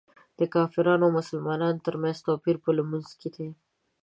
[0.39, 3.49] د کافر او مسلمان تر منځ توپیر په لمونځ کې دی.